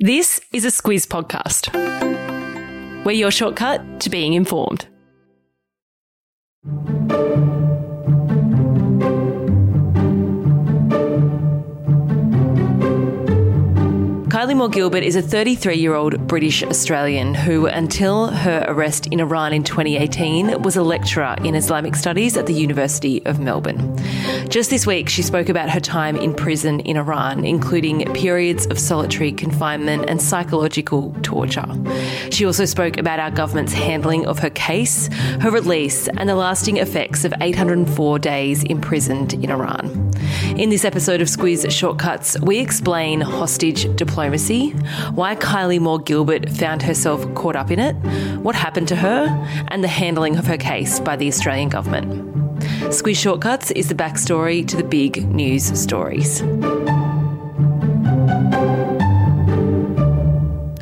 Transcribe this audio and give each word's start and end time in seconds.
This 0.00 0.40
is 0.52 0.64
a 0.64 0.68
Squiz 0.68 1.08
podcast. 1.08 1.74
We're 3.04 3.10
your 3.10 3.32
shortcut 3.32 4.00
to 4.02 4.10
being 4.10 4.34
informed. 4.34 4.86
Moore 14.58 14.68
Gilbert 14.68 15.04
is 15.04 15.14
a 15.14 15.22
33 15.22 15.76
year 15.76 15.94
old 15.94 16.26
British 16.26 16.64
Australian 16.64 17.32
who, 17.32 17.66
until 17.66 18.26
her 18.26 18.64
arrest 18.66 19.06
in 19.06 19.20
Iran 19.20 19.52
in 19.52 19.62
2018, 19.62 20.62
was 20.62 20.74
a 20.74 20.82
lecturer 20.82 21.36
in 21.44 21.54
Islamic 21.54 21.94
studies 21.94 22.36
at 22.36 22.46
the 22.46 22.52
University 22.52 23.24
of 23.24 23.38
Melbourne. 23.38 23.96
Just 24.48 24.70
this 24.70 24.84
week, 24.84 25.08
she 25.08 25.22
spoke 25.22 25.48
about 25.48 25.70
her 25.70 25.78
time 25.78 26.16
in 26.16 26.34
prison 26.34 26.80
in 26.80 26.96
Iran, 26.96 27.44
including 27.44 28.12
periods 28.14 28.66
of 28.66 28.80
solitary 28.80 29.30
confinement 29.30 30.06
and 30.10 30.20
psychological 30.20 31.14
torture. 31.22 31.68
She 32.32 32.44
also 32.44 32.64
spoke 32.64 32.98
about 32.98 33.20
our 33.20 33.30
government's 33.30 33.72
handling 33.72 34.26
of 34.26 34.40
her 34.40 34.50
case, 34.50 35.06
her 35.40 35.52
release, 35.52 36.08
and 36.08 36.28
the 36.28 36.34
lasting 36.34 36.78
effects 36.78 37.24
of 37.24 37.32
804 37.40 38.18
days 38.18 38.64
imprisoned 38.64 39.34
in 39.34 39.52
Iran. 39.52 40.10
In 40.56 40.70
this 40.70 40.84
episode 40.84 41.20
of 41.20 41.28
Squiz 41.28 41.70
Shortcuts, 41.70 42.38
we 42.40 42.58
explain 42.58 43.20
hostage 43.20 43.94
diplomacy 43.96 44.70
why 45.12 45.36
Kylie 45.36 45.80
Moore 45.80 46.00
Gilbert 46.00 46.50
found 46.50 46.82
herself 46.82 47.32
caught 47.34 47.56
up 47.56 47.70
in 47.70 47.78
it, 47.78 47.94
what 48.38 48.54
happened 48.54 48.88
to 48.88 48.96
her, 48.96 49.26
and 49.68 49.84
the 49.84 49.88
handling 49.88 50.36
of 50.36 50.46
her 50.46 50.56
case 50.56 51.00
by 51.00 51.16
the 51.16 51.28
Australian 51.28 51.68
government. 51.68 52.10
Squiz 52.90 53.16
Shortcuts 53.16 53.70
is 53.72 53.88
the 53.88 53.94
backstory 53.94 54.66
to 54.66 54.76
the 54.76 54.84
big 54.84 55.26
news 55.28 55.78
stories. 55.80 56.42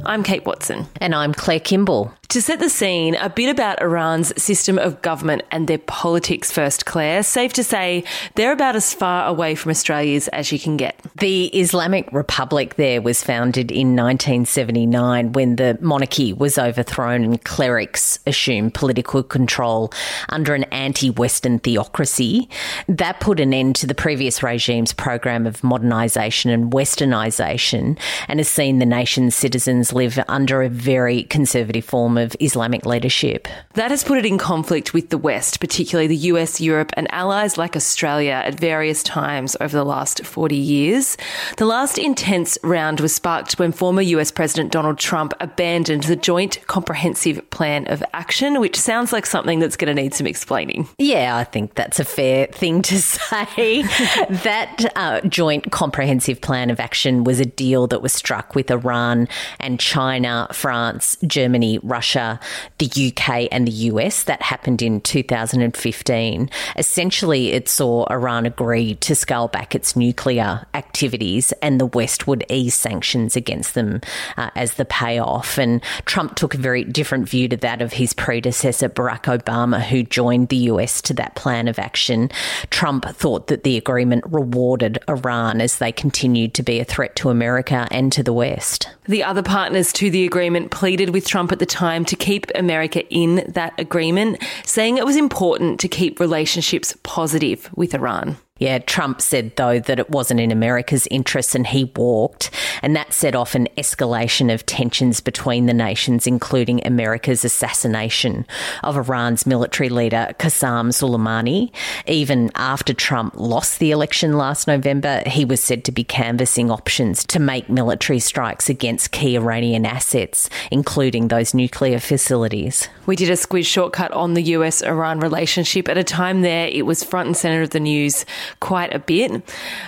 I'm 0.07 0.23
Kate 0.23 0.47
Watson. 0.47 0.87
And 1.01 1.15
I'm 1.15 1.35
Claire 1.35 1.61
Kimball. 1.61 2.13
To 2.31 2.43
set 2.43 2.59
the 2.59 2.69
scene, 2.69 3.15
a 3.15 3.31
bit 3.31 3.49
about 3.49 3.81
Iran's 3.81 4.43
system 4.43 4.79
of 4.79 5.01
government 5.01 5.43
and 5.53 5.69
their 5.69 5.79
politics 5.79 6.51
first, 6.51 6.85
Claire. 6.85 7.23
Safe 7.23 7.53
to 7.53 7.63
say, 7.63 8.03
they're 8.35 8.51
about 8.51 8.75
as 8.75 8.93
far 8.93 9.29
away 9.29 9.55
from 9.55 9.71
Australia's 9.71 10.27
as 10.29 10.51
you 10.51 10.59
can 10.59 10.77
get. 10.77 11.01
The 11.21 11.47
Islamic 11.47 12.13
Republic 12.13 12.75
there 12.75 13.01
was 13.01 13.23
founded 13.23 13.71
in 13.71 13.95
1979 13.95 15.33
when 15.33 15.55
the 15.55 15.79
monarchy 15.81 16.33
was 16.33 16.59
overthrown 16.59 17.23
and 17.23 17.45
clerics 17.45 18.19
assumed 18.27 18.75
political 18.75 19.23
control 19.23 19.93
under 20.29 20.53
an 20.53 20.65
anti 20.65 21.11
Western 21.11 21.61
theocracy. 21.61 22.49
That 22.89 23.21
put 23.21 23.39
an 23.39 23.55
end 23.55 23.77
to 23.77 23.87
the 23.87 23.95
previous 23.95 24.43
regime's 24.43 24.93
program 24.93 25.47
of 25.47 25.61
modernisation 25.61 26.53
and 26.53 26.73
westernisation 26.73 27.97
and 28.27 28.41
has 28.41 28.49
seen 28.49 28.81
the 28.81 28.87
nation's 28.87 29.37
citizens 29.37 29.93
live 29.93 30.19
under 30.27 30.63
a 30.63 30.69
very 30.69 31.23
conservative 31.25 31.85
form 31.85 32.16
of 32.19 32.37
Islamic 32.41 32.87
leadership. 32.87 33.49
That 33.75 33.91
has 33.91 34.05
put 34.05 34.19
it 34.19 34.27
in 34.27 34.39
conflict 34.39 34.95
with 34.95 35.11
the 35.11 35.19
West, 35.19 35.61
particularly 35.61 36.07
the 36.07 36.17
US, 36.33 36.61
Europe, 36.61 36.93
and 36.95 37.07
allies 37.13 37.59
like 37.59 37.77
Australia 37.77 38.43
at 38.45 38.59
various 38.59 39.03
times 39.03 39.57
over 39.61 39.77
the 39.77 39.85
last 39.85 40.25
40 40.25 40.57
years. 40.57 41.17
The 41.59 41.67
last 41.67 41.99
intense 41.99 42.59
round 42.63 43.01
was 43.01 43.15
sparked 43.15 43.59
when 43.59 43.73
former 43.73 44.03
US 44.03 44.31
President 44.31 44.73
Donald 44.73 44.99
Trump 44.99 45.35
abandoned 45.41 46.05
the 46.05 46.17
Joint 46.17 46.65
Comprehensive 46.67 47.49
Plan 47.51 47.87
of 47.89 48.03
Action, 48.13 48.61
which 48.61 48.77
sounds 48.77 49.13
like 49.13 49.27
something 49.27 49.59
that's 49.59 49.77
going 49.77 49.95
to 49.95 50.03
need 50.03 50.15
some 50.15 50.27
explaining. 50.27 50.89
Yeah, 50.99 51.37
I 51.37 51.45
think 51.45 51.75
that's 51.75 52.01
a 52.01 52.05
fair 52.05 52.47
thing 52.47 52.83
to 52.83 52.99
say. 53.01 53.83
that 54.29 54.93
uh, 54.97 55.21
Joint 55.23 55.71
Comprehensive 55.71 56.41
Plan 56.41 56.71
of 56.71 56.81
Action 56.81 57.25
was 57.25 57.41
a 57.41 57.45
deal 57.45 57.87
that 57.89 58.03
was 58.03 58.13
struck 58.13 58.55
with 58.55 58.71
Iran 58.71 59.29
and 59.61 59.79
China, 59.79 60.49
France, 60.53 61.17
Germany, 61.27 61.79
Russia 61.83 62.06
Russia, 62.07 62.39
the 62.79 62.87
UK, 62.87 63.49
and 63.51 63.67
the 63.67 63.73
US. 63.91 64.23
That 64.23 64.41
happened 64.41 64.81
in 64.81 65.01
2015. 65.01 66.49
Essentially, 66.77 67.49
it 67.53 67.69
saw 67.69 68.05
Iran 68.05 68.47
agree 68.47 68.95
to 68.97 69.17
scale 69.17 69.49
back 69.49 69.75
its 69.75 69.97
nuclear 69.97 70.65
activities, 70.75 71.53
and 71.63 71.81
the 71.81 71.87
West 71.87 72.29
would 72.29 72.45
ease 72.49 72.75
sanctions 72.75 73.35
against 73.35 73.75
them 73.75 74.03
uh, 74.37 74.51
as 74.55 74.75
the 74.75 74.85
payoff. 74.85 75.59
And 75.59 75.83
Trump 76.05 76.37
took 76.37 76.55
a 76.55 76.59
very 76.59 76.85
different 76.85 77.29
view 77.29 77.49
to 77.49 77.57
that 77.57 77.83
of 77.83 77.95
his 77.95 78.15
predecessor, 78.15 78.89
Barack 78.89 79.25
Obama, 79.25 79.83
who 79.83 80.05
joined 80.05 80.49
the 80.49 80.71
US 80.71 81.03
to 81.03 81.15
that 81.15 81.35
plan 81.35 81.67
of 81.67 81.81
action. 81.81 82.31
Trump 82.71 83.05
thought 83.17 83.49
that 83.49 83.65
the 83.65 83.77
agreement 83.77 84.23
rewarded 84.29 84.99
Iran 85.09 85.61
as 85.61 85.79
they 85.79 85.91
continued 85.91 86.55
to 86.55 86.63
be 86.63 86.79
a 86.79 86.85
threat 86.85 87.17
to 87.17 87.31
America 87.31 87.89
and 87.91 88.13
to 88.13 88.23
the 88.23 88.33
West. 88.33 88.89
The 89.09 89.25
other 89.25 89.43
partners 89.43 89.93
to 89.95 90.11
the 90.11 90.25
agreement 90.25 90.71
pleaded 90.71 91.11
with 91.11 91.27
Trump 91.27 91.51
at 91.53 91.59
the 91.59 91.67
time 91.67 91.96
time 91.97 92.05
to 92.05 92.17
keep 92.17 92.51
America 92.55 93.09
in 93.09 93.43
that 93.49 93.73
agreement, 93.79 94.43
saying 94.65 94.99
it 94.99 95.07
was 95.07 95.17
important 95.17 95.81
to 95.81 95.89
keep 95.89 96.21
relationships 96.21 96.95
positive 97.03 97.71
with 97.75 97.95
Iran. 97.95 98.37
Yeah, 98.59 98.79
Trump 98.79 99.21
said, 99.21 99.55
though, 99.57 99.79
that 99.81 99.99
it 99.99 100.09
wasn't 100.09 100.41
in 100.41 100.51
America's 100.51 101.07
interests 101.11 101.55
and 101.55 101.67
he 101.67 101.93
walked. 101.95 102.51
And 102.81 102.97
that 102.97 103.13
set 103.13 103.35
off 103.35 103.55
an 103.55 103.69
escalation 103.77 104.53
of 104.53 104.65
tensions 104.65 105.21
between 105.21 105.67
the 105.67 105.75
nations, 105.75 106.27
including 106.27 106.87
America's 106.87 107.45
assassination 107.45 108.47
of 108.83 108.97
Iran's 108.97 109.45
military 109.45 109.91
leader, 109.91 110.35
Qasem 110.39 110.89
Soleimani. 110.89 111.71
Even 112.07 112.51
after 112.55 112.95
Trump 112.95 113.35
lost 113.37 113.79
the 113.79 113.91
election 113.91 114.39
last 114.39 114.67
November, 114.67 115.23
he 115.27 115.45
was 115.45 115.63
said 115.63 115.85
to 115.85 115.93
be 115.93 116.05
canvassing 116.05 116.71
options 116.71 117.25
to 117.25 117.39
make 117.39 117.69
military 117.69 118.19
strikes 118.19 118.71
against 118.71 119.13
key 119.13 119.37
Iranian 119.37 119.85
assets, 119.85 120.49
including 120.71 121.29
those 121.29 121.53
nuclear 121.53 121.99
facilities. 121.99 122.89
We 123.05 123.17
did 123.17 123.29
a 123.29 123.35
squiz 123.35 123.67
shortcut 123.67 124.13
on 124.13 124.35
the 124.35 124.43
US 124.43 124.81
Iran 124.83 125.21
relationship. 125.21 125.89
At 125.89 125.99
a 125.99 126.05
time 126.05 126.41
there, 126.41 126.69
it 126.69 126.87
was 126.87 127.05
front 127.05 127.27
and 127.27 127.37
centre 127.37 127.63
of 127.63 127.71
the 127.71 127.81
news 127.81 128.25
quite 128.61 128.95
a 128.95 128.99
bit. 128.99 129.43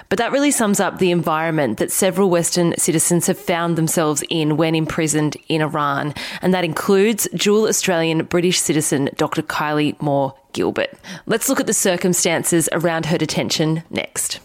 But 0.08 0.18
that 0.18 0.32
really 0.32 0.50
sums 0.50 0.80
up 0.80 0.98
the 0.98 1.10
environment 1.10 1.78
that 1.78 1.92
several 1.92 2.30
Western 2.30 2.74
citizens 2.76 3.26
have 3.26 3.38
found 3.38 3.76
themselves 3.76 4.22
in 4.30 4.56
when 4.56 4.74
imprisoned 4.74 5.36
in 5.48 5.62
Iran. 5.62 6.14
And 6.42 6.54
that 6.54 6.64
includes 6.64 7.28
dual 7.34 7.66
Australian 7.66 8.24
British 8.24 8.60
citizen 8.60 9.10
Dr. 9.16 9.42
Kylie 9.42 10.00
Moore 10.00 10.34
Gilbert. 10.52 10.90
Let's 11.26 11.48
look 11.48 11.60
at 11.60 11.66
the 11.66 11.74
circumstances 11.74 12.68
around 12.72 13.06
her 13.06 13.18
detention 13.18 13.82
next. 13.90 14.40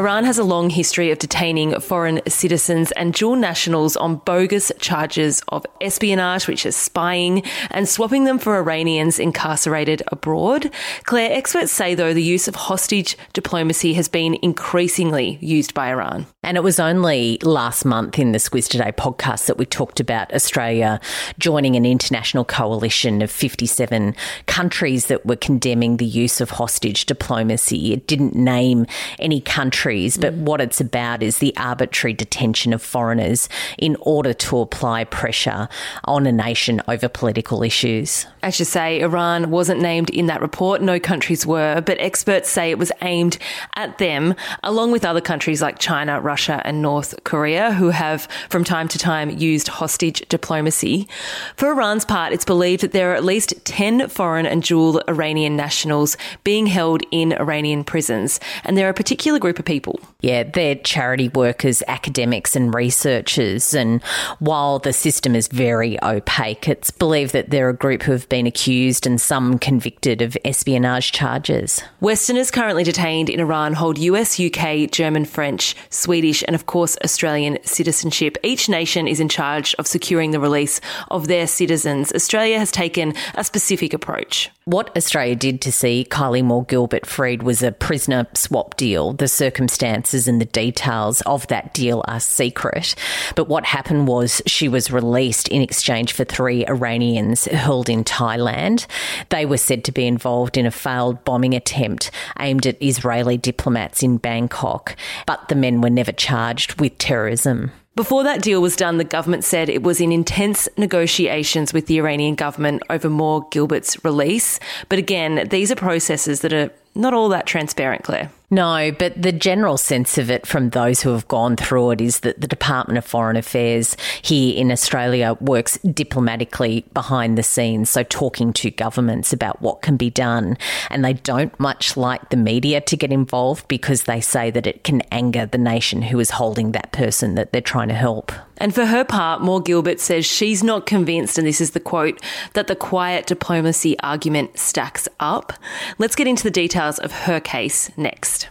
Iran 0.00 0.24
has 0.24 0.38
a 0.38 0.44
long 0.44 0.70
history 0.70 1.10
of 1.10 1.18
detaining 1.18 1.78
foreign 1.78 2.22
citizens 2.26 2.90
and 2.92 3.12
dual 3.12 3.36
nationals 3.36 3.96
on 3.98 4.16
bogus 4.16 4.72
charges 4.78 5.42
of 5.48 5.66
espionage, 5.82 6.48
which 6.48 6.64
is 6.64 6.74
spying, 6.74 7.42
and 7.70 7.86
swapping 7.86 8.24
them 8.24 8.38
for 8.38 8.56
Iranians 8.56 9.18
incarcerated 9.18 10.02
abroad. 10.06 10.70
Claire, 11.04 11.36
experts 11.36 11.70
say, 11.70 11.94
though, 11.94 12.14
the 12.14 12.22
use 12.22 12.48
of 12.48 12.54
hostage 12.54 13.14
diplomacy 13.34 13.92
has 13.92 14.08
been 14.08 14.38
increasingly 14.40 15.36
used 15.42 15.74
by 15.74 15.90
Iran. 15.90 16.26
And 16.42 16.56
it 16.56 16.62
was 16.62 16.80
only 16.80 17.36
last 17.42 17.84
month 17.84 18.18
in 18.18 18.32
the 18.32 18.38
Squiz 18.38 18.70
Today 18.70 18.92
podcast 18.92 19.44
that 19.48 19.58
we 19.58 19.66
talked 19.66 20.00
about 20.00 20.32
Australia 20.32 20.98
joining 21.38 21.76
an 21.76 21.84
international 21.84 22.46
coalition 22.46 23.20
of 23.20 23.30
57 23.30 24.16
countries 24.46 25.06
that 25.06 25.26
were 25.26 25.36
condemning 25.36 25.98
the 25.98 26.06
use 26.06 26.40
of 26.40 26.48
hostage 26.48 27.04
diplomacy. 27.04 27.92
It 27.92 28.06
didn't 28.06 28.34
name 28.34 28.86
any 29.18 29.42
country 29.42 29.89
countries, 29.90 30.16
but 30.16 30.34
mm. 30.34 30.42
what 30.44 30.60
it's 30.60 30.80
about 30.80 31.20
is 31.22 31.38
the 31.38 31.52
arbitrary 31.56 32.14
detention 32.14 32.72
of 32.72 32.80
foreigners 32.80 33.48
in 33.76 33.96
order 34.00 34.32
to 34.32 34.60
apply 34.60 35.04
pressure 35.04 35.68
on 36.04 36.26
a 36.26 36.32
nation 36.32 36.80
over 36.86 37.08
political 37.08 37.64
issues. 37.64 38.26
As 38.42 38.58
you 38.58 38.64
say, 38.64 39.00
Iran 39.00 39.50
wasn't 39.50 39.80
named 39.80 40.10
in 40.10 40.26
that 40.26 40.40
report. 40.40 40.80
No 40.80 41.00
countries 41.00 41.44
were, 41.44 41.80
but 41.80 41.98
experts 41.98 42.48
say 42.48 42.70
it 42.70 42.78
was 42.78 42.92
aimed 43.02 43.36
at 43.74 43.98
them, 43.98 44.34
along 44.62 44.92
with 44.92 45.04
other 45.04 45.20
countries 45.20 45.60
like 45.60 45.78
China, 45.78 46.20
Russia, 46.20 46.62
and 46.64 46.80
North 46.80 47.14
Korea, 47.24 47.72
who 47.72 47.90
have 47.90 48.28
from 48.48 48.64
time 48.64 48.88
to 48.88 48.98
time 48.98 49.30
used 49.30 49.68
hostage 49.68 50.26
diplomacy. 50.28 51.08
For 51.56 51.70
Iran's 51.72 52.04
part, 52.04 52.32
it's 52.32 52.44
believed 52.44 52.82
that 52.82 52.92
there 52.92 53.10
are 53.10 53.16
at 53.16 53.24
least 53.24 53.54
10 53.64 54.08
foreign 54.08 54.46
and 54.46 54.62
dual 54.62 55.02
Iranian 55.08 55.56
nationals 55.56 56.16
being 56.44 56.66
held 56.66 57.02
in 57.10 57.32
Iranian 57.32 57.82
prisons, 57.84 58.40
and 58.64 58.76
they're 58.76 58.88
a 58.88 58.94
particular 58.94 59.38
group 59.38 59.58
of 59.58 59.64
people. 59.64 59.79
Yeah, 60.20 60.42
they're 60.42 60.74
charity 60.74 61.28
workers, 61.28 61.82
academics, 61.88 62.54
and 62.54 62.74
researchers. 62.74 63.74
And 63.74 64.02
while 64.38 64.78
the 64.78 64.92
system 64.92 65.34
is 65.34 65.48
very 65.48 66.02
opaque, 66.02 66.68
it's 66.68 66.90
believed 66.90 67.32
that 67.32 67.50
they're 67.50 67.70
a 67.70 67.74
group 67.76 68.02
who 68.02 68.12
have 68.12 68.28
been 68.28 68.46
accused 68.46 69.06
and 69.06 69.20
some 69.20 69.58
convicted 69.58 70.20
of 70.22 70.36
espionage 70.44 71.12
charges. 71.12 71.82
Westerners 72.00 72.50
currently 72.50 72.84
detained 72.84 73.30
in 73.30 73.40
Iran 73.40 73.74
hold 73.74 73.98
US, 73.98 74.38
UK, 74.38 74.90
German, 74.90 75.24
French, 75.24 75.74
Swedish, 75.88 76.44
and 76.46 76.54
of 76.54 76.66
course 76.66 76.96
Australian 77.04 77.58
citizenship. 77.64 78.36
Each 78.42 78.68
nation 78.68 79.08
is 79.08 79.20
in 79.20 79.28
charge 79.28 79.74
of 79.78 79.86
securing 79.86 80.32
the 80.32 80.40
release 80.40 80.80
of 81.10 81.28
their 81.28 81.46
citizens. 81.46 82.12
Australia 82.12 82.58
has 82.58 82.70
taken 82.70 83.14
a 83.34 83.44
specific 83.44 83.92
approach. 83.92 84.50
What 84.70 84.96
Australia 84.96 85.34
did 85.34 85.60
to 85.62 85.72
see 85.72 86.06
Kylie 86.08 86.44
Moore 86.44 86.62
Gilbert 86.64 87.04
freed 87.04 87.42
was 87.42 87.60
a 87.60 87.72
prisoner 87.72 88.28
swap 88.34 88.76
deal. 88.76 89.12
The 89.12 89.26
circumstances 89.26 90.28
and 90.28 90.40
the 90.40 90.44
details 90.44 91.22
of 91.22 91.44
that 91.48 91.74
deal 91.74 92.04
are 92.06 92.20
secret. 92.20 92.94
But 93.34 93.48
what 93.48 93.64
happened 93.64 94.06
was 94.06 94.40
she 94.46 94.68
was 94.68 94.92
released 94.92 95.48
in 95.48 95.60
exchange 95.60 96.12
for 96.12 96.22
three 96.22 96.64
Iranians 96.68 97.46
held 97.46 97.88
in 97.88 98.04
Thailand. 98.04 98.86
They 99.30 99.44
were 99.44 99.56
said 99.56 99.82
to 99.86 99.92
be 99.92 100.06
involved 100.06 100.56
in 100.56 100.66
a 100.66 100.70
failed 100.70 101.24
bombing 101.24 101.54
attempt 101.54 102.12
aimed 102.38 102.64
at 102.64 102.80
Israeli 102.80 103.38
diplomats 103.38 104.04
in 104.04 104.18
Bangkok, 104.18 104.94
but 105.26 105.48
the 105.48 105.56
men 105.56 105.80
were 105.80 105.90
never 105.90 106.12
charged 106.12 106.80
with 106.80 106.96
terrorism. 106.96 107.72
Before 108.00 108.24
that 108.24 108.40
deal 108.40 108.62
was 108.62 108.76
done, 108.76 108.96
the 108.96 109.04
government 109.04 109.44
said 109.44 109.68
it 109.68 109.82
was 109.82 110.00
in 110.00 110.10
intense 110.10 110.70
negotiations 110.78 111.74
with 111.74 111.84
the 111.84 111.98
Iranian 111.98 112.34
government 112.34 112.82
over 112.88 113.10
Moore 113.10 113.46
Gilbert's 113.50 114.02
release. 114.02 114.58
But 114.88 114.98
again, 114.98 115.46
these 115.50 115.70
are 115.70 115.76
processes 115.76 116.40
that 116.40 116.54
are 116.54 116.70
not 116.94 117.14
all 117.14 117.28
that 117.28 117.46
transparent, 117.46 118.04
Claire. 118.04 118.30
No, 118.52 118.90
but 118.90 119.20
the 119.20 119.30
general 119.30 119.76
sense 119.76 120.18
of 120.18 120.28
it 120.28 120.44
from 120.44 120.70
those 120.70 121.02
who 121.02 121.10
have 121.10 121.28
gone 121.28 121.54
through 121.54 121.92
it 121.92 122.00
is 122.00 122.20
that 122.20 122.40
the 122.40 122.48
Department 122.48 122.98
of 122.98 123.04
Foreign 123.04 123.36
Affairs 123.36 123.96
here 124.22 124.56
in 124.56 124.72
Australia 124.72 125.36
works 125.40 125.78
diplomatically 125.78 126.84
behind 126.92 127.38
the 127.38 127.44
scenes, 127.44 127.90
so 127.90 128.02
talking 128.02 128.52
to 128.54 128.72
governments 128.72 129.32
about 129.32 129.62
what 129.62 129.82
can 129.82 129.96
be 129.96 130.10
done. 130.10 130.58
And 130.90 131.04
they 131.04 131.12
don't 131.12 131.58
much 131.60 131.96
like 131.96 132.30
the 132.30 132.36
media 132.36 132.80
to 132.80 132.96
get 132.96 133.12
involved 133.12 133.68
because 133.68 134.04
they 134.04 134.20
say 134.20 134.50
that 134.50 134.66
it 134.66 134.82
can 134.82 135.02
anger 135.12 135.46
the 135.46 135.58
nation 135.58 136.02
who 136.02 136.18
is 136.18 136.30
holding 136.30 136.72
that 136.72 136.90
person 136.90 137.36
that 137.36 137.52
they're 137.52 137.60
trying 137.60 137.88
to 137.88 137.94
help. 137.94 138.32
And 138.60 138.74
for 138.74 138.84
her 138.84 139.04
part, 139.04 139.40
Moore 139.40 139.62
Gilbert 139.62 139.98
says 139.98 140.26
she's 140.26 140.62
not 140.62 140.84
convinced, 140.84 141.38
and 141.38 141.46
this 141.46 141.60
is 141.60 141.70
the 141.70 141.80
quote, 141.80 142.20
that 142.52 142.66
the 142.66 142.76
quiet 142.76 143.26
diplomacy 143.26 143.98
argument 144.00 144.58
stacks 144.58 145.08
up. 145.18 145.54
Let's 145.98 146.14
get 146.14 146.26
into 146.26 146.44
the 146.44 146.50
details 146.50 146.98
of 146.98 147.10
her 147.10 147.40
case 147.40 147.90
next. 147.96 148.48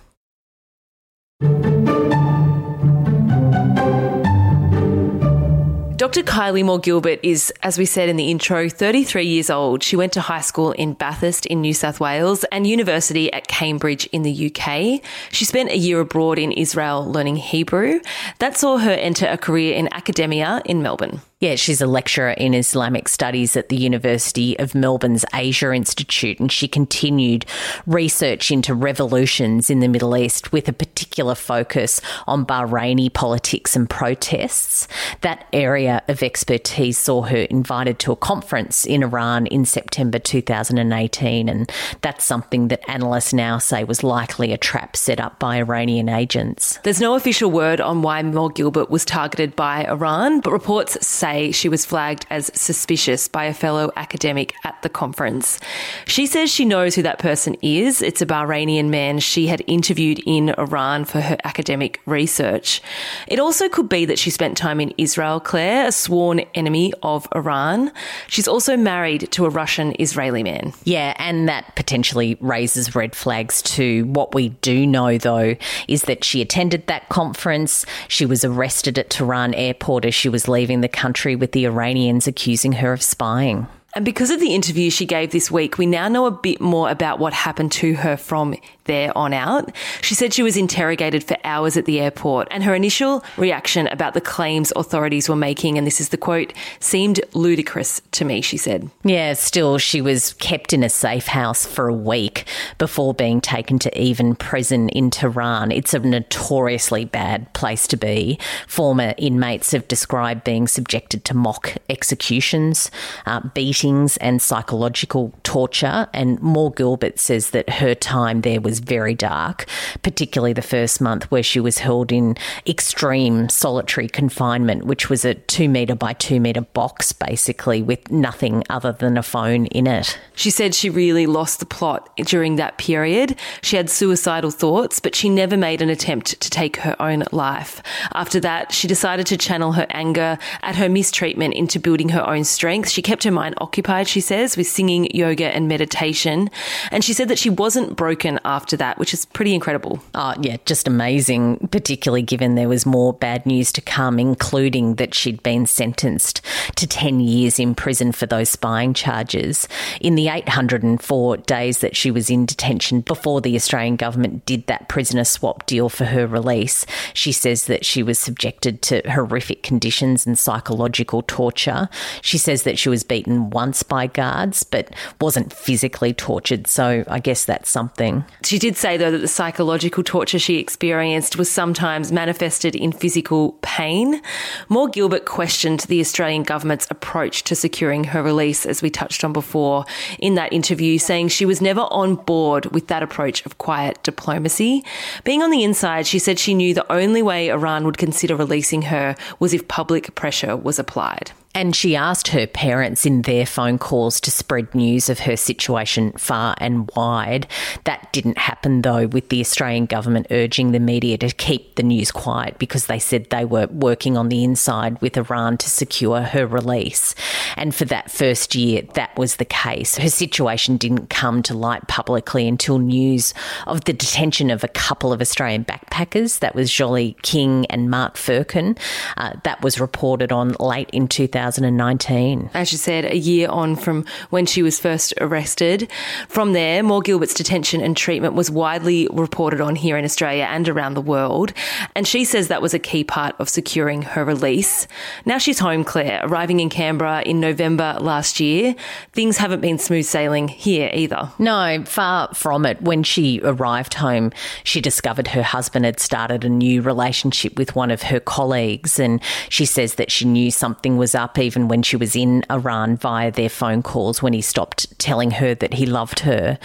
Dr. 6.00 6.24
Kylie 6.24 6.64
Moore 6.64 6.80
Gilbert 6.80 7.20
is, 7.24 7.52
as 7.62 7.78
we 7.78 7.84
said 7.84 8.08
in 8.08 8.16
the 8.16 8.32
intro, 8.32 8.70
33 8.70 9.26
years 9.26 9.50
old. 9.50 9.84
She 9.84 9.98
went 9.98 10.14
to 10.14 10.22
high 10.22 10.40
school 10.40 10.72
in 10.72 10.94
Bathurst 10.94 11.46
in 11.46 11.60
New 11.60 11.74
South 11.74 12.00
Wales 12.00 12.46
and 12.54 12.66
university 12.66 13.30
at 13.34 13.50
Cambridge 13.50 14.06
in 14.14 14.22
the 14.22 14.32
UK. 14.32 15.02
She 15.30 15.44
spent 15.44 15.72
a 15.72 15.78
year 15.78 16.00
abroad 16.00 16.40
in 16.40 16.54
Israel 16.54 17.06
learning 17.06 17.36
Hebrew. 17.36 18.00
That 18.38 18.56
saw 18.56 18.78
her 18.78 18.92
enter 18.92 19.28
a 19.28 19.38
career 19.38 19.76
in 19.76 19.94
academia 19.94 20.62
in 20.64 20.82
Melbourne. 20.82 21.20
Yeah, 21.42 21.56
she's 21.56 21.80
a 21.80 21.88
lecturer 21.88 22.32
in 22.32 22.54
Islamic 22.54 23.08
studies 23.08 23.56
at 23.56 23.70
the 23.70 23.78
University 23.78 24.60
of 24.60 24.76
Melbourne's 24.76 25.24
Asia 25.34 25.72
Institute, 25.72 26.38
and 26.38 26.52
she 26.52 26.68
continued 26.68 27.46
research 27.88 28.52
into 28.52 28.76
revolutions 28.76 29.70
in 29.70 29.80
the 29.80 29.88
Middle 29.88 30.18
East 30.18 30.52
with 30.52 30.68
a 30.68 30.74
particular 30.74 31.36
focus 31.36 32.02
on 32.28 32.46
Bahraini 32.46 33.14
politics 33.14 33.74
and 33.74 33.90
protests. 33.90 34.86
That 35.22 35.48
area 35.54 36.04
of 36.10 36.22
expertise 36.24 36.98
saw 36.98 37.22
her 37.22 37.44
invited 37.44 38.00
to 38.00 38.12
a 38.12 38.18
conference 38.18 38.84
in 38.84 39.02
Iran 39.02 39.48
in 39.48 39.64
September 39.64 40.20
2018, 40.20 41.48
and 41.48 41.72
that's 42.02 42.26
something 42.26 42.68
that 42.68 42.84
analysts 42.90 43.32
now 43.32 43.60
say 43.60 43.86
was 43.86 44.04
likely 44.04 44.52
a 44.52 44.58
trap 44.58 44.98
set 44.98 45.22
up 45.22 45.40
by 45.40 45.56
Iranian 45.56 46.10
agents. 46.10 46.80
There's 46.84 47.00
no 47.00 47.16
official 47.16 47.50
word 47.50 47.80
on 47.80 48.02
why 48.02 48.22
Moore 48.24 48.50
Gilbert 48.50 48.90
was 48.90 49.06
targeted 49.06 49.56
by 49.56 49.86
Iran, 49.86 50.42
but 50.42 50.52
reports 50.52 50.98
say 51.08 51.29
say 51.30 51.52
she 51.52 51.70
was 51.70 51.86
flagged 51.86 52.26
as 52.30 52.52
suspicious 52.54 53.28
by 53.28 53.46
a 53.46 53.54
fellow 53.54 53.92
academic 53.96 54.54
at 54.64 54.82
the 54.82 54.90
conference. 54.90 55.60
She 56.06 56.26
says 56.26 56.50
she 56.50 56.66
knows 56.66 56.96
who 56.96 57.04
that 57.04 57.20
person 57.20 57.56
is. 57.62 58.02
It's 58.02 58.22
a 58.22 58.26
Bahrainian 58.26 58.90
man 58.90 59.20
she 59.20 59.48
had 59.48 59.62
interviewed 59.68 60.20
in 60.26 60.50
Iran 60.58 61.06
for 61.06 61.22
her 61.22 61.38
academic 61.44 62.02
research. 62.06 62.82
It 63.28 63.40
also 63.40 63.70
could 63.70 63.90
be 63.90 64.06
that 64.06 64.20
she 64.20 64.30
spent 64.30 64.58
time 64.58 64.80
in 64.80 64.94
Israel, 64.98 65.40
Claire, 65.40 65.88
a 65.88 65.92
sworn 65.92 66.40
enemy 66.56 66.94
of 67.04 67.28
Iran. 67.36 67.92
She's 68.28 68.48
also 68.48 68.76
married 68.76 69.32
to 69.32 69.46
a 69.46 69.50
Russian 69.50 69.96
Israeli 70.00 70.44
man. 70.44 70.74
Yeah, 70.84 71.14
and 71.18 71.48
that 71.48 71.76
potentially 71.76 72.38
raises 72.40 72.96
red 72.96 73.16
flags 73.16 73.62
too. 73.62 74.06
What 74.06 74.34
we 74.34 74.50
do 74.50 74.86
know, 74.88 75.18
though, 75.18 75.56
is 75.88 76.04
that 76.04 76.24
she 76.24 76.42
attended 76.42 76.88
that 76.88 77.10
conference. 77.10 77.86
She 78.08 78.26
was 78.26 78.44
arrested 78.44 78.98
at 78.98 79.10
Tehran 79.10 79.54
airport 79.54 80.06
as 80.06 80.16
she 80.16 80.30
was 80.30 80.48
leaving 80.48 80.82
the 80.82 80.88
country 80.88 81.19
country 81.20 81.36
with 81.36 81.52
the 81.52 81.66
Iranians 81.66 82.28
accusing 82.28 82.72
her 82.72 82.94
of 82.94 83.02
spying. 83.02 83.68
And 83.96 84.06
because 84.06 84.30
of 84.30 84.40
the 84.40 84.54
interview 84.54 84.90
she 84.90 85.06
gave 85.06 85.32
this 85.32 85.50
week, 85.50 85.78
we 85.78 85.86
now 85.86 86.08
know 86.08 86.26
a 86.26 86.32
bit 86.32 86.62
more 86.62 86.90
about 86.90 87.20
what 87.20 87.34
happened 87.34 87.72
to 87.74 87.96
her 87.96 88.18
from 88.18 88.56
there 88.86 89.16
on 89.16 89.34
out. 89.34 89.72
She 90.02 90.16
said 90.16 90.34
she 90.34 90.42
was 90.42 90.58
interrogated 90.58 91.24
for 91.24 91.38
hours 91.44 91.78
at 91.78 91.86
the 91.86 92.00
airport, 92.00 92.48
and 92.50 92.64
her 92.64 92.74
initial 92.74 93.24
reaction 93.38 93.88
about 93.88 94.16
the 94.16 94.22
claims 94.22 94.74
authorities 94.76 95.30
were 95.30 95.36
making, 95.36 95.78
and 95.78 95.86
this 95.86 96.02
is 96.02 96.10
the 96.10 96.18
quote, 96.18 96.54
seemed 96.80 97.22
ludicrous 97.34 98.02
to 98.14 98.26
me, 98.26 98.42
she 98.42 98.58
said. 98.58 98.90
Yeah, 99.04 99.34
still, 99.34 99.78
she 99.78 100.02
was 100.02 100.34
kept 100.34 100.74
in 100.74 100.84
a 100.84 100.90
safe 100.90 101.28
house 101.28 101.66
for 101.66 101.88
a 101.88 101.94
week 101.94 102.46
before 102.80 103.14
being 103.14 103.42
taken 103.42 103.78
to 103.80 103.92
Evin 103.92 104.38
prison 104.38 104.90
in 104.90 105.12
Tehran. 105.12 105.72
It's 105.72 105.94
a 105.94 106.00
notoriously 106.00 107.06
bad 107.06 107.52
place 107.54 107.88
to 107.88 107.98
be. 107.98 108.40
Former 108.68 109.14
inmates 109.18 109.72
have 109.72 109.88
described 109.88 110.44
being 110.44 110.68
subjected 110.68 111.26
to 111.26 111.36
mock 111.36 111.76
executions, 111.90 112.90
uh, 113.28 113.42
beatings, 113.80 114.18
and 114.18 114.42
psychological 114.42 115.34
torture. 115.44 116.08
And 116.14 116.40
Moore 116.42 116.72
Gilbert 116.72 117.20
says 117.20 117.52
that 117.52 117.70
her 117.70 117.96
time 117.96 118.42
there 118.42 118.62
was 118.62 118.80
very 118.80 119.16
dark, 119.16 119.66
particularly 120.04 120.54
the 120.54 120.62
first 120.62 121.00
month 121.02 121.30
where 121.32 121.44
she 121.44 121.60
was 121.60 121.78
held 121.80 122.12
in 122.12 122.36
extreme 122.68 123.50
solitary 123.50 124.08
confinement, 124.10 124.86
which 124.86 125.10
was 125.10 125.24
a 125.26 125.36
two 125.36 125.70
metre 125.70 125.96
by 125.96 126.14
two 126.14 126.40
metre 126.40 126.62
box 126.62 127.14
basically 127.14 127.82
with 127.82 128.12
nothing 128.12 128.64
other 128.70 128.92
than 128.92 129.18
a 129.18 129.24
phone 129.24 129.66
in 129.68 129.88
it. 129.88 130.20
She 130.36 130.50
said 130.50 130.76
she 130.76 130.90
really 130.90 131.26
lost 131.26 131.60
the 131.60 131.66
plot 131.66 132.10
during 132.18 132.58
that 132.58 132.78
period. 132.78 133.36
She 133.62 133.78
had 133.78 133.90
suicidal 133.90 134.52
thoughts, 134.52 135.00
but 135.00 135.16
she 135.16 135.30
never 135.30 135.58
made 135.58 135.82
an 135.82 135.90
attempt 135.90 136.40
to 136.42 136.50
take 136.50 136.78
her 136.78 136.96
own 137.02 137.24
life. 137.32 137.82
After 138.14 138.40
that, 138.42 138.72
she 138.72 138.88
decided 138.88 139.26
to 139.28 139.38
channel 139.38 139.74
her 139.74 139.88
anger 139.90 140.38
at 140.62 140.76
her 140.76 140.90
mistreatment 140.90 141.54
into 141.54 141.80
building 141.80 142.10
her 142.10 142.28
own 142.28 142.44
strength. 142.44 142.90
She 142.90 143.02
kept 143.02 143.24
her 143.24 143.32
mind 143.32 143.56
occupied, 143.58 143.69
she 144.08 144.22
says, 144.22 144.56
with 144.56 144.68
singing, 144.68 145.14
yoga, 145.14 145.46
and 145.46 145.68
meditation. 145.68 146.50
And 146.92 147.04
she 147.04 147.14
said 147.14 147.28
that 147.30 147.40
she 147.40 147.50
wasn't 147.50 147.96
broken 147.96 148.40
after 148.46 148.70
after 148.70 148.78
that, 148.78 149.00
which 149.00 149.16
is 149.16 149.26
pretty 149.26 149.56
incredible. 149.56 150.00
Oh, 150.14 150.36
yeah, 150.42 150.58
just 150.66 150.88
amazing, 150.88 151.70
particularly 151.72 152.22
given 152.22 152.54
there 152.54 152.70
was 152.70 152.86
more 152.86 153.14
bad 153.14 153.46
news 153.48 153.72
to 153.72 153.82
come, 153.82 154.20
including 154.20 154.96
that 154.96 155.16
she'd 155.16 155.42
been 155.42 155.66
sentenced 155.66 156.42
to 156.76 156.86
10 156.86 157.20
years 157.20 157.58
in 157.58 157.74
prison 157.74 158.12
for 158.12 158.28
those 158.28 158.50
spying 158.50 158.94
charges. 158.94 159.68
In 160.02 160.14
the 160.14 160.28
804 160.28 161.38
days 161.38 161.80
that 161.80 161.96
she 161.96 162.12
was 162.12 162.30
in 162.30 162.46
detention 162.46 163.02
before 163.02 163.42
the 163.42 163.56
Australian 163.56 163.96
government 163.96 164.46
did 164.46 164.68
that 164.68 164.88
prisoner 164.88 165.24
swap 165.24 165.66
deal 165.66 165.90
for 165.90 166.06
her 166.06 166.28
release, 166.28 166.86
she 167.16 167.32
says 167.32 167.66
that 167.66 167.86
she 167.86 168.04
was 168.04 168.20
subjected 168.20 168.84
to 168.84 169.02
horrific 169.10 169.64
conditions 169.64 170.28
and 170.28 170.38
psychological 170.38 171.24
torture. 171.24 171.90
She 172.22 172.38
says 172.38 172.64
that 172.64 172.78
she 172.78 172.90
was 172.90 173.04
beaten 173.04 173.50
once 173.60 173.84
by 173.84 174.08
guards, 174.08 174.64
but 174.64 174.90
wasn't 175.20 175.52
physically 175.52 176.14
tortured. 176.14 176.66
So 176.66 177.04
I 177.10 177.20
guess 177.20 177.44
that's 177.44 177.70
something. 177.70 178.24
She 178.42 178.58
did 178.58 178.78
say, 178.78 178.96
though, 178.96 179.12
that 179.12 179.18
the 179.18 179.28
psychological 179.28 180.02
torture 180.02 180.40
she 180.40 180.60
experienced 180.60 181.36
was 181.36 181.52
sometimes 181.52 182.10
manifested 182.10 182.74
in 182.74 182.94
physical 182.94 183.58
pain. 183.62 184.22
Moore 184.70 184.88
Gilbert 184.88 185.26
questioned 185.26 185.82
the 185.82 186.00
Australian 186.00 186.44
government's 186.44 186.88
approach 186.90 187.44
to 187.44 187.54
securing 187.54 188.06
her 188.06 188.24
release, 188.24 188.66
as 188.66 188.82
we 188.82 188.90
touched 188.90 189.26
on 189.26 189.34
before 189.34 189.84
in 190.20 190.36
that 190.36 190.54
interview, 190.54 190.98
saying 190.98 191.28
she 191.28 191.46
was 191.46 191.60
never 191.60 191.82
on 191.82 192.16
board 192.16 192.68
with 192.68 192.88
that 192.88 193.04
approach 193.04 193.46
of 193.46 193.58
quiet 193.58 194.02
diplomacy. 194.04 194.86
Being 195.26 195.44
on 195.44 195.52
the 195.52 195.66
inside, 195.66 196.08
she 196.08 196.20
said 196.20 196.40
she 196.40 196.54
knew 196.54 196.74
the 196.74 196.90
only 196.90 197.22
way 197.22 197.50
Iran 197.50 197.84
would 197.84 197.98
consider 197.98 198.38
releasing 198.38 198.84
her 198.84 199.18
was 199.38 199.54
if 199.54 199.68
public 199.68 200.16
pressure 200.16 200.56
was 200.56 200.80
applied. 200.80 201.32
And 201.56 201.76
she 201.76 201.96
asked 201.96 202.28
her 202.30 202.46
parents 202.46 203.08
in 203.08 203.24
their 203.24 203.46
phone 203.46 203.80
calls 203.80 204.22
to 204.22 204.32
spread 204.32 204.74
news 204.76 205.10
of 205.10 205.20
her 205.20 205.36
situation 205.36 206.12
far 206.12 206.54
and 206.60 206.90
wide. 206.96 207.48
That 207.86 208.14
didn't 208.14 208.38
happen, 208.38 208.84
though, 208.84 209.08
with 209.08 209.30
the 209.30 209.42
Australian 209.42 209.88
government 209.88 210.28
urging 210.30 210.72
the 210.72 210.80
media 210.80 211.18
to 211.18 211.30
keep 211.32 211.76
the 211.76 211.84
news 211.84 212.12
quiet 212.12 212.60
because 212.60 212.86
they 212.86 213.00
said 213.00 213.30
they 213.30 213.46
were 213.46 213.68
working 213.72 214.16
on 214.16 214.30
the 214.30 214.44
inside 214.44 215.02
with 215.02 215.18
Iran 215.18 215.58
to 215.58 215.70
secure 215.70 216.22
her 216.22 216.46
release. 216.46 217.16
And 217.58 217.74
for 217.74 217.86
that 217.86 218.12
first 218.12 218.54
year, 218.54 218.84
that 218.94 219.18
was 219.18 219.38
the 219.38 219.46
case. 219.46 219.98
Her 219.98 220.10
situation 220.10 220.78
didn't 220.78 221.10
come 221.10 221.42
to 221.44 221.56
light 221.56 221.88
publicly 221.88 222.48
until 222.48 222.78
news 222.78 223.34
of 223.66 223.86
the 223.86 223.94
detention 223.94 224.52
of 224.52 224.64
a 224.64 224.68
couple 224.68 225.12
of 225.12 225.20
Australian 225.20 225.66
backpackers. 225.66 226.40
That 226.40 226.54
was 226.54 226.72
Jolie 226.72 227.18
King 227.24 227.66
and 227.68 227.90
Mark 227.90 228.18
Firkin. 228.18 228.78
Uh, 229.18 229.34
that 229.44 229.64
was 229.64 229.80
reported 229.80 230.32
on 230.32 230.56
late 230.60 230.92
in 230.92 231.08
2000. 231.08 231.39
2019. 231.40 232.50
As 232.54 232.72
you 232.72 232.78
said, 232.78 233.06
a 233.06 233.18
year 233.18 233.48
on 233.50 233.76
from 233.76 234.06
when 234.30 234.46
she 234.46 234.62
was 234.62 234.80
first 234.80 235.14
arrested. 235.22 235.90
From 236.28 236.54
there, 236.54 236.84
Moore 236.84 237.02
Gilbert's 237.02 237.34
detention 237.34 237.82
and 237.82 237.96
treatment 237.96 238.34
was 238.34 238.52
widely 238.52 239.08
reported 239.12 239.62
on 239.62 239.76
here 239.76 239.98
in 239.98 240.04
Australia 240.04 240.44
and 240.50 240.68
around 240.68 240.96
the 240.96 241.02
world. 241.02 241.54
And 241.96 242.06
she 242.06 242.26
says 242.26 242.50
that 242.50 242.62
was 242.62 242.74
a 242.74 242.80
key 242.80 243.04
part 243.04 243.36
of 243.40 243.48
securing 243.48 244.02
her 244.02 244.26
release. 244.26 244.88
Now 245.26 245.38
she's 245.38 245.60
home, 245.60 245.84
Claire, 245.84 246.22
arriving 246.24 246.60
in 246.60 246.70
Canberra 246.70 247.22
in 247.22 247.40
November 247.40 247.98
last 248.02 248.40
year. 248.40 248.76
Things 249.14 249.38
haven't 249.38 249.62
been 249.62 249.80
smooth 249.80 250.06
sailing 250.06 250.50
here 250.50 250.92
either. 250.94 251.32
No, 251.40 251.84
far 251.86 252.34
from 252.34 252.66
it. 252.66 252.82
When 252.82 253.04
she 253.04 253.40
arrived 253.44 253.94
home, 253.94 254.32
she 254.64 254.82
discovered 254.82 255.30
her 255.30 255.44
husband 255.44 255.86
had 255.86 256.00
started 256.00 256.44
a 256.44 256.50
new 256.50 256.82
relationship 256.82 257.58
with 257.58 257.76
one 257.76 257.92
of 257.92 258.04
her 258.04 258.20
colleagues. 258.20 259.00
And 259.00 259.22
she 259.48 259.66
says 259.66 259.96
that 259.96 260.12
she 260.12 260.26
knew 260.26 260.52
something 260.52 260.98
was 260.98 261.16
up 261.16 261.29
even 261.38 261.68
when 261.68 261.84
she 261.84 261.98
was 261.98 262.16
in 262.16 262.44
Iran 262.50 262.98
via 262.98 263.32
their 263.32 263.50
phone 263.50 263.84
calls 263.84 264.22
when 264.22 264.34
he 264.34 264.42
stopped 264.42 264.98
telling 265.00 265.32
her 265.32 265.54
that 265.56 265.76
he 265.76 265.86
loved 265.86 266.22
her. 266.22 266.58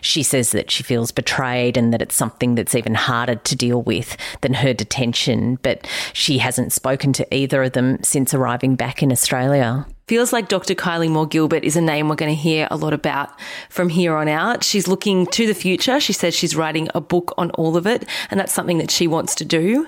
She 0.00 0.22
says 0.22 0.52
that 0.52 0.70
she 0.70 0.82
feels 0.82 1.12
betrayed 1.12 1.76
and 1.76 1.92
that 1.92 2.02
it's 2.02 2.14
something 2.14 2.54
that's 2.54 2.74
even 2.74 2.94
harder 2.94 3.36
to 3.36 3.56
deal 3.56 3.82
with 3.82 4.16
than 4.42 4.54
her 4.54 4.72
detention. 4.72 5.58
But 5.62 5.86
she 6.12 6.38
hasn't 6.38 6.72
spoken 6.72 7.12
to 7.14 7.34
either 7.34 7.62
of 7.62 7.72
them 7.72 8.02
since 8.02 8.34
arriving 8.34 8.76
back 8.76 9.02
in 9.02 9.12
Australia. 9.12 9.86
Feels 10.08 10.32
like 10.32 10.48
Dr. 10.48 10.74
Kylie 10.74 11.08
Moore 11.08 11.26
Gilbert 11.26 11.62
is 11.62 11.76
a 11.76 11.80
name 11.80 12.08
we're 12.08 12.16
going 12.16 12.34
to 12.34 12.40
hear 12.40 12.66
a 12.70 12.76
lot 12.76 12.92
about 12.92 13.30
from 13.70 13.88
here 13.88 14.16
on 14.16 14.28
out. 14.28 14.64
She's 14.64 14.88
looking 14.88 15.26
to 15.28 15.46
the 15.46 15.54
future. 15.54 16.00
She 16.00 16.12
says 16.12 16.34
she's 16.34 16.56
writing 16.56 16.88
a 16.94 17.00
book 17.00 17.32
on 17.38 17.50
all 17.52 17.76
of 17.76 17.86
it, 17.86 18.08
and 18.30 18.38
that's 18.40 18.52
something 18.52 18.78
that 18.78 18.90
she 18.90 19.06
wants 19.06 19.34
to 19.36 19.44
do. 19.44 19.86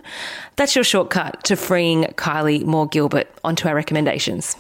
That's 0.57 0.77
your 0.77 0.85
shortcut 0.85 1.43
to 1.45 1.57
freeing 1.57 2.05
Kylie 2.15 2.65
Moore 2.65 2.87
Gilbert. 2.87 3.29
Onto 3.43 3.69
our 3.69 3.75
recommendations. 3.75 4.57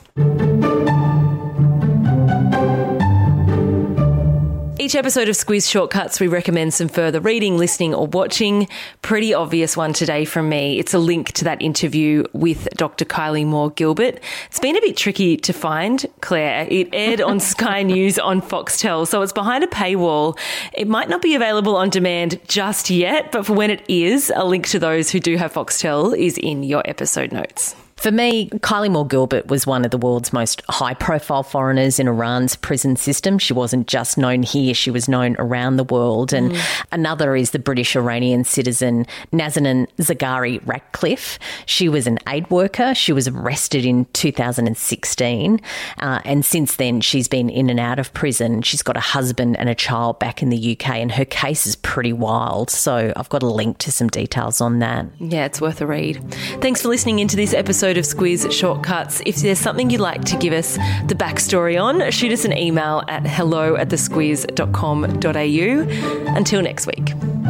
Each 4.85 4.95
episode 4.95 5.31
of 5.31 5.35
Squiz 5.35 5.67
Shortcuts, 5.67 6.21
we 6.21 6.29
recommend 6.29 6.75
some 6.75 6.88
further 6.88 7.19
reading, 7.19 7.57
listening, 7.57 7.95
or 7.95 8.07
watching. 8.07 8.69
Pretty 9.00 9.33
obvious 9.33 9.79
one 9.79 9.95
today 9.95 10.26
from 10.26 10.50
me. 10.50 10.79
It's 10.79 10.93
a 10.93 10.99
link 10.99 11.33
to 11.33 11.45
that 11.45 11.62
interview 11.62 12.25
with 12.35 12.69
Dr. 12.76 13.07
Kylie 13.07 13.47
Moore 13.47 13.71
Gilbert. 13.71 14.21
It's 14.49 14.61
been 14.61 14.76
a 14.76 14.83
bit 14.83 14.95
tricky 14.95 15.38
to 15.38 15.55
find, 15.55 16.05
Claire. 16.21 16.69
It 16.69 16.91
aired 16.93 17.23
on 17.23 17.41
Sky 17.55 17.83
News 17.83 18.19
on 18.19 18.43
Foxtel, 18.43 19.09
so 19.09 19.23
it's 19.23 19.33
behind 19.33 19.64
a 19.64 19.69
paywall. 19.69 20.38
It 20.75 20.87
might 20.87 21.09
not 21.09 21.23
be 21.23 21.35
available 21.35 21.76
on 21.76 21.88
demand 21.88 22.38
just 22.47 22.91
yet, 22.91 23.33
but 23.33 23.47
for 23.47 23.55
when 23.55 23.71
it 23.71 23.83
is, 23.88 24.31
a 24.37 24.45
link 24.45 24.67
to 24.67 24.79
those 24.79 25.09
who 25.09 25.19
do 25.19 25.38
have 25.38 25.55
Foxtel 25.55 26.14
is 26.14 26.37
in 26.37 26.62
your 26.62 26.83
episode 26.85 27.33
notes. 27.33 27.75
For 27.97 28.11
me, 28.11 28.51
Kylie 28.51 28.91
Moore 28.91 29.07
Gilbert 29.07 29.47
was 29.47 29.67
one 29.67 29.85
of 29.85 29.91
the 29.91 29.99
world's 29.99 30.33
most 30.33 30.63
high 30.69 30.95
profile 30.95 31.43
foreigners 31.43 31.99
in 31.99 32.09
Iran's 32.09 32.57
prison 32.57 32.97
system. 32.97 33.39
She 33.39 33.53
wasn't 33.53 33.87
just 33.87 34.19
known 34.19 34.43
here, 34.43 34.75
she 34.75 34.91
was 34.91 35.09
known 35.09 35.37
around 35.39 35.77
the 35.77 35.85
world. 35.85 36.33
And 36.33 36.53
mm. 36.53 36.85
another 36.93 37.37
is 37.37 37.53
the 37.53 37.59
British 37.59 37.97
Iranian 37.97 38.45
citizen 38.45 39.07
Nazanin 39.33 39.87
Zaghari 39.99 40.61
Ratcliffe. 40.67 41.39
She 41.67 41.89
was 41.89 42.07
an 42.07 42.19
aid 42.29 42.51
worker. 42.51 42.95
She 42.95 43.13
was 43.13 43.29
arrested 43.29 43.85
in 43.85 44.07
2016. 44.07 45.61
Uh, 45.99 46.21
and 46.25 46.45
since 46.45 46.77
then, 46.77 47.01
she's 47.01 47.29
been 47.29 47.49
in 47.49 47.71
and 47.71 47.81
out 47.81 47.99
of 47.99 48.13
prison. 48.13 48.63
She's 48.63 48.83
got 48.83 48.97
a 48.97 49.01
husband 49.01 49.57
and 49.57 49.69
a 49.69 49.75
child 49.75 50.19
back 50.19 50.43
in 50.43 50.51
the 50.51 50.73
UK, 50.73 50.97
and 50.97 51.13
her 51.13 51.25
case 51.25 51.67
is 51.67 51.77
pretty 51.77 52.13
wild. 52.13 52.71
So 52.71 53.13
I've 53.17 53.29
got 53.29 53.43
a 53.43 53.49
link 53.49 53.79
to 53.79 53.93
some 53.93 54.09
details 54.09 54.61
on 54.61 54.81
that. 54.81 55.07
Yeah, 55.19 55.47
it's 55.47 55.61
worth 55.61 55.81
a 55.81 55.87
read. 55.87 56.35
Thanks 56.61 56.83
for 56.83 56.89
listening 56.89 57.21
into 57.21 57.37
this 57.37 57.55
episode 57.55 57.84
episode 57.85 57.99
of 57.99 58.07
Squiz 58.07 58.50
Shortcuts. 58.50 59.21
If 59.26 59.37
there's 59.37 59.59
something 59.59 59.91
you'd 59.91 60.00
like 60.00 60.25
to 60.25 60.38
give 60.38 60.55
us 60.55 60.76
the 61.07 61.14
backstory 61.14 61.79
on, 61.79 62.11
shoot 62.11 62.33
us 62.33 62.47
an 62.47 62.57
email 62.57 63.03
at 63.09 63.26
hello 63.26 63.76
at 63.76 63.91
thesquiz.com.au. 63.91 66.35
Until 66.35 66.62
next 66.62 66.87
week. 66.87 67.44